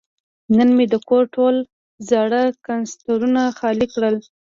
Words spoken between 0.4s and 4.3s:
نن مې د کور ټول زاړه کنسترونه خالي کړل.